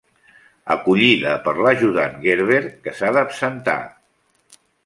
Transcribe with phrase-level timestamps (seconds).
[0.75, 3.81] Acollida per l'ajudant Gerber, que s'ha d'absentar.